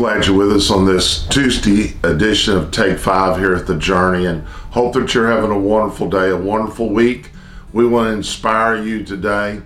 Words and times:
glad 0.00 0.26
you're 0.26 0.34
with 0.34 0.50
us 0.50 0.70
on 0.70 0.86
this 0.86 1.26
Tuesday 1.26 1.94
edition 2.04 2.56
of 2.56 2.70
Take 2.70 2.98
Five 2.98 3.38
here 3.38 3.54
at 3.54 3.66
the 3.66 3.76
Journey 3.76 4.24
and 4.24 4.46
hope 4.46 4.94
that 4.94 5.12
you're 5.12 5.30
having 5.30 5.50
a 5.50 5.58
wonderful 5.58 6.08
day, 6.08 6.30
a 6.30 6.36
wonderful 6.38 6.88
week. 6.88 7.28
We 7.74 7.86
want 7.86 8.06
to 8.06 8.12
inspire 8.14 8.82
you 8.82 9.04
today. 9.04 9.60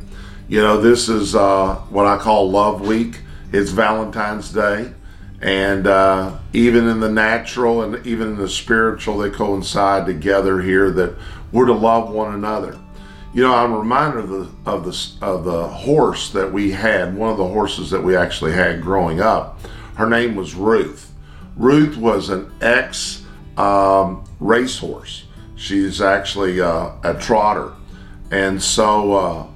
You 0.49 0.61
know, 0.61 0.81
this 0.81 1.09
is 1.09 1.37
uh, 1.37 1.77
what 1.89 2.07
I 2.07 2.19
call 2.19 2.51
Love 2.51 2.81
Week. 2.81 3.21
It's 3.53 3.71
Valentine's 3.71 4.51
Day. 4.51 4.93
And 5.41 5.87
uh, 5.87 6.37
even 6.53 6.89
in 6.89 6.99
the 6.99 7.13
natural 7.13 7.83
and 7.83 8.05
even 8.05 8.31
in 8.31 8.37
the 8.37 8.49
spiritual, 8.49 9.19
they 9.19 9.31
coincide 9.31 10.05
together 10.05 10.61
here 10.61 10.91
that 10.91 11.17
we're 11.53 11.67
to 11.67 11.75
love 11.75 12.11
one 12.11 12.35
another. 12.35 12.77
You 13.33 13.43
know, 13.43 13.55
I'm 13.55 13.73
reminded 13.73 14.25
of 14.25 14.31
the 14.31 14.51
of 14.69 14.85
the 14.85 15.25
of 15.25 15.45
the 15.45 15.69
horse 15.69 16.31
that 16.31 16.53
we 16.53 16.73
had. 16.73 17.17
One 17.17 17.31
of 17.31 17.37
the 17.37 17.47
horses 17.47 17.91
that 17.91 18.03
we 18.03 18.17
actually 18.17 18.53
had 18.53 18.83
growing 18.83 19.21
up. 19.21 19.61
Her 19.97 20.09
name 20.09 20.37
was 20.37 20.55
Ruth. 20.55 21.13
Ruth 21.57 21.97
was 21.97 22.29
an 22.29 22.53
ex 22.61 23.25
um, 23.57 24.25
racehorse. 24.41 25.25
She's 25.57 26.01
actually 26.01 26.61
uh, 26.61 26.91
a 27.05 27.15
trotter, 27.15 27.73
and 28.31 28.61
so 28.61 29.13
uh, 29.13 29.47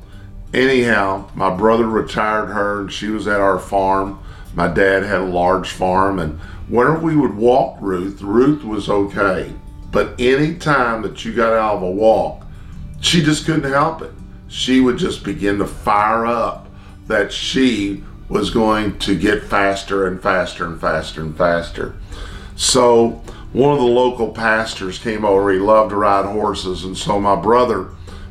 anyhow, 0.55 1.29
my 1.35 1.55
brother 1.55 1.87
retired 1.87 2.47
her, 2.47 2.83
and 2.83 2.93
she 2.93 3.09
was 3.09 3.27
at 3.27 3.41
our 3.41 3.59
farm. 3.59 4.23
My 4.55 4.69
dad 4.69 5.03
had 5.03 5.21
a 5.21 5.25
large 5.25 5.71
farm, 5.71 6.19
and 6.19 6.39
whenever 6.69 7.01
we 7.01 7.17
would 7.17 7.37
walk 7.37 7.79
Ruth, 7.81 8.23
Ruth 8.23 8.65
was 8.65 8.89
okay. 8.89 9.53
But 9.91 10.15
any 10.21 10.55
time 10.55 11.03
that 11.03 11.25
you 11.25 11.33
got 11.33 11.53
out 11.53 11.77
of 11.77 11.83
a 11.83 11.91
walk, 11.91 12.45
she 13.01 13.23
just 13.23 13.47
couldn't 13.47 13.71
help 13.71 14.03
it. 14.03 14.13
She 14.49 14.81
would 14.81 14.99
just 14.99 15.25
begin 15.25 15.59
to 15.59 15.67
fire 15.67 16.27
up 16.27 16.69
that 17.07 17.33
she 17.33 18.05
was 18.29 18.51
going 18.51 18.99
to 18.99 19.19
get 19.19 19.43
faster 19.43 20.07
and 20.07 20.23
faster 20.23 20.67
and 20.67 20.81
faster 20.81 21.23
and 21.23 21.37
faster. 21.37 21.95
So 22.57 23.23
one 23.53 23.73
of 23.73 23.79
the 23.79 23.87
local 23.87 24.33
pastors 24.33 24.99
came 24.99 25.25
over. 25.25 25.51
He 25.51 25.59
loved 25.59 25.91
to 25.91 25.97
ride 25.97 26.27
horses, 26.27 26.85
and 26.85 26.97
so 26.97 27.19
my 27.19 27.37
brother 27.37 27.91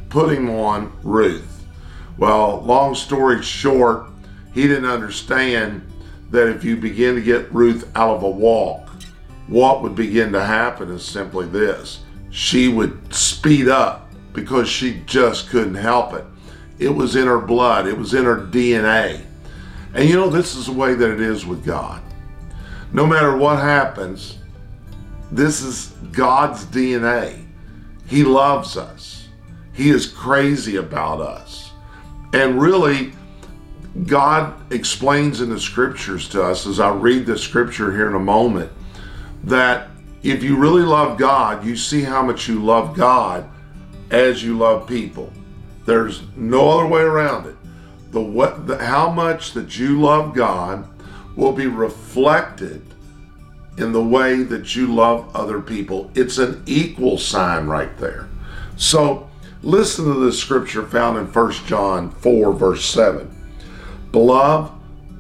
put 0.10 0.34
him 0.34 0.50
on 0.50 0.92
Ruth. 1.04 1.66
Well, 2.18 2.62
long 2.62 2.96
story 2.96 3.42
short, 3.42 4.08
he 4.54 4.68
didn't 4.68 4.86
understand 4.86 5.82
that 6.32 6.48
if 6.50 6.64
you 6.64 6.76
begin 6.76 7.16
to 7.16 7.22
get 7.22 7.52
Ruth 7.54 7.90
out 7.96 8.18
of 8.18 8.24
a 8.24 8.30
walk, 8.30 8.90
what 9.48 9.82
would 9.82 9.96
begin 9.96 10.32
to 10.34 10.44
happen 10.44 10.92
is 10.92 11.06
simply 11.06 11.48
this 11.48 12.04
she 12.30 12.68
would 12.68 13.14
speed 13.14 13.68
up 13.68 14.12
because 14.34 14.70
she 14.70 15.02
just 15.06 15.50
couldn't 15.50 15.76
help 15.76 16.14
it. 16.14 16.26
It 16.78 16.90
was 16.90 17.16
in 17.16 17.26
her 17.26 17.40
blood, 17.40 17.88
it 17.88 17.98
was 17.98 18.14
in 18.14 18.26
her 18.26 18.38
DNA. 18.38 19.27
And 19.98 20.08
you 20.08 20.16
know, 20.16 20.30
this 20.30 20.56
is 20.56 20.68
the 20.68 20.74
way 20.74 20.94
that 20.94 21.10
it 21.10 21.20
is 21.20 21.44
with 21.44 21.66
God. 21.66 22.04
No 22.94 23.08
matter 23.08 23.36
what 23.36 23.58
happens, 23.58 24.38
this 25.32 25.64
is 25.64 25.88
God's 26.12 26.66
DNA. 26.66 27.44
He 28.06 28.24
loves 28.24 28.78
us, 28.78 29.28
He 29.74 29.90
is 29.90 30.06
crazy 30.06 30.76
about 30.76 31.20
us. 31.20 31.72
And 32.32 32.62
really, 32.62 33.12
God 34.06 34.72
explains 34.72 35.42
in 35.42 35.50
the 35.50 35.60
scriptures 35.60 36.30
to 36.30 36.44
us, 36.44 36.68
as 36.68 36.80
I 36.80 36.94
read 36.94 37.26
the 37.26 37.38
scripture 37.38 37.92
here 37.92 38.08
in 38.08 38.14
a 38.14 38.20
moment, 38.20 38.72
that 39.46 39.90
if 40.22 40.44
you 40.44 40.58
really 40.58 40.84
love 40.84 41.18
God, 41.18 41.66
you 41.66 41.76
see 41.76 42.04
how 42.04 42.22
much 42.22 42.48
you 42.48 42.64
love 42.64 42.96
God 42.96 43.50
as 44.12 44.44
you 44.44 44.60
love 44.60 44.88
people. 44.88 45.34
There's 45.86 46.22
no 46.36 46.70
other 46.70 46.86
way 46.86 47.02
around 47.02 47.48
it. 47.48 47.57
The 48.18 48.24
what 48.24 48.66
the, 48.66 48.84
how 48.84 49.12
much 49.12 49.54
that 49.54 49.78
you 49.78 50.02
love 50.02 50.34
God 50.34 50.88
will 51.36 51.52
be 51.52 51.68
reflected 51.68 52.82
in 53.78 53.92
the 53.92 54.04
way 54.04 54.42
that 54.42 54.76
you 54.76 54.88
love 54.88 55.36
other 55.36 55.62
people. 55.62 56.10
It's 56.16 56.40
an 56.40 56.64
equal 56.66 57.20
sign 57.20 57.68
right 57.68 57.96
there. 58.00 58.28
So 58.76 59.30
listen 59.62 60.06
to 60.06 60.26
this 60.26 60.40
scripture 60.40 60.84
found 60.84 61.20
in 61.20 61.26
1 61.28 61.52
John 61.68 62.10
4 62.10 62.54
verse 62.54 62.86
7. 62.86 63.30
Beloved, 64.12 64.72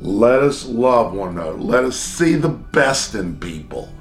let 0.02 0.42
us 0.42 0.66
love 0.66 1.14
one 1.14 1.38
another. 1.38 1.54
Let 1.54 1.84
us 1.84 2.00
see 2.00 2.34
the 2.34 2.50
best 2.50 3.14
in 3.14 3.38
people. 3.38 3.94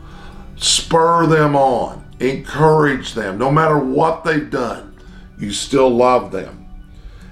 Spur 0.56 1.26
them 1.26 1.54
on 1.54 2.02
encourage 2.18 3.12
them. 3.12 3.36
No 3.36 3.50
matter 3.50 3.78
what 3.78 4.24
they've 4.24 4.48
done, 4.48 4.98
you 5.38 5.52
still 5.52 5.90
love 5.90 6.32
them. 6.32 6.65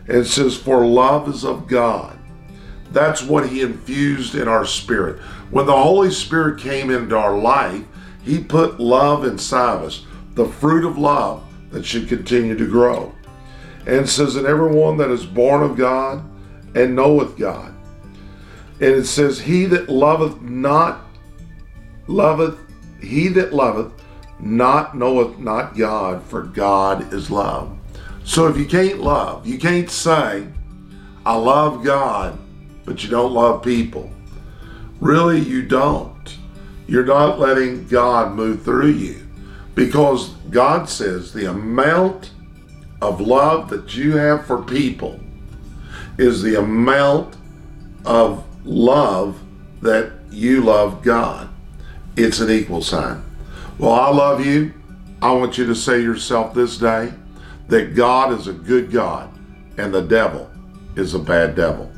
And 0.09 0.19
it 0.19 0.27
says, 0.27 0.57
For 0.57 0.87
love 0.87 1.29
is 1.29 1.45
of 1.45 1.67
God. 1.67 2.19
That's 2.93 3.23
what 3.23 3.49
He 3.49 3.63
infused 3.63 4.35
in 4.35 4.49
our 4.49 4.65
spirit. 4.65 5.21
When 5.51 5.67
the 5.67 5.77
Holy 5.77 6.11
Spirit 6.11 6.61
came 6.61 6.91
into 6.91 7.17
our 7.17 7.37
life, 7.37 7.83
He 8.23 8.43
put 8.43 8.81
love 8.81 9.25
inside 9.25 9.77
of 9.77 9.83
us, 9.85 10.07
the 10.35 10.47
fruit 10.47 10.85
of 10.85 10.99
love 10.99 11.45
that 11.71 11.85
should 11.85 12.09
continue 12.09 12.57
to 12.57 12.67
grow. 12.67 13.15
And 13.81 13.97
it 13.97 14.09
says, 14.09 14.37
And 14.37 14.47
everyone 14.47 14.97
that 14.99 15.11
is 15.11 15.27
born 15.27 15.63
of 15.63 15.77
God 15.77 16.25
and 16.75 16.95
knoweth 16.95 17.37
God. 17.37 17.75
And 18.81 18.91
it 18.91 19.07
says, 19.07 19.41
He 19.41 19.67
that 19.67 19.89
loveth 19.89 20.41
not, 20.41 21.07
loveth, 22.07 22.59
he 23.01 23.29
that 23.29 23.53
loveth 23.53 23.93
not 24.41 24.97
knoweth 24.97 25.39
not 25.39 25.77
God, 25.77 26.23
for 26.23 26.43
God 26.43 27.13
is 27.13 27.31
love. 27.31 27.79
So 28.25 28.49
if 28.49 28.57
you 28.57 28.65
can't 28.65 29.01
love, 29.01 29.47
you 29.47 29.59
can't 29.59 29.91
say, 29.91 30.47
I 31.27 31.37
love 31.37 31.85
God, 31.85 32.39
but 32.85 33.05
you 33.05 33.11
don't 33.11 33.33
love 33.33 33.63
people. 33.63 34.11
Really, 34.99 35.39
you 35.39 35.63
don't. 35.63 36.39
You're 36.87 37.05
not 37.05 37.39
letting 37.39 37.87
God 37.87 38.35
move 38.35 38.63
through 38.63 38.93
you 38.93 39.27
because 39.75 40.31
God 40.51 40.89
says 40.89 41.33
the 41.33 41.51
amount 41.51 42.31
of 43.03 43.21
love 43.21 43.69
that 43.69 43.95
you 43.95 44.17
have 44.17 44.47
for 44.47 44.63
people 44.63 45.21
is 46.17 46.43
the 46.43 46.59
amount 46.59 47.37
of 48.07 48.45
love 48.65 49.39
that 49.83 50.13
you 50.31 50.63
love 50.63 51.03
God. 51.03 51.51
It's 52.17 52.41
an 52.41 52.51
equal 52.51 52.83
sign. 52.83 53.23
Well, 53.79 53.93
I 53.93 54.09
love 54.11 54.45
you. 54.45 54.73
I 55.21 55.33
want 55.33 55.59
you 55.59 55.67
to 55.67 55.75
say 55.75 56.01
yourself 56.01 56.55
this 56.55 56.79
day 56.79 57.13
that 57.69 57.95
God 57.95 58.33
is 58.39 58.47
a 58.47 58.53
good 58.53 58.91
God 58.91 59.31
and 59.79 59.93
the 59.93 60.03
devil 60.03 60.51
is 60.97 61.15
a 61.15 61.19
bad 61.19 61.55
devil. 61.55 61.91